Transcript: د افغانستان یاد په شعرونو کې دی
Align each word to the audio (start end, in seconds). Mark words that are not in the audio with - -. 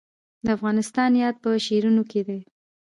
د 0.45 0.47
افغانستان 0.57 1.11
یاد 1.23 1.35
په 1.43 1.49
شعرونو 1.65 2.03
کې 2.11 2.21
دی 2.27 2.39